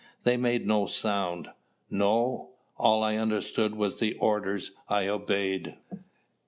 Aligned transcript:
They 0.23 0.35
made 0.35 0.65
no 0.65 0.87
sound." 0.87 1.51
"No. 1.91 2.53
All 2.75 3.03
I 3.03 3.17
understood 3.17 3.75
was 3.75 3.99
the 3.99 4.15
orders 4.15 4.71
I 4.89 5.05
obeyed." 5.07 5.75